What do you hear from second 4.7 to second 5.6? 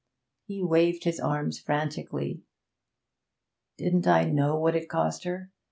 it cost her?